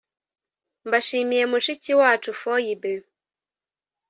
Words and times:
mbashimiye 0.85 1.43
mushiki 1.51 1.91
wacu 1.99 2.29
foyibe 2.39 2.93